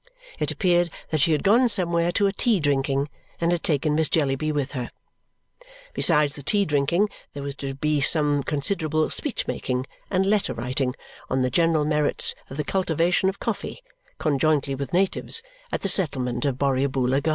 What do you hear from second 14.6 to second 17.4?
with natives, at the Settlement of Borrioboola Gha.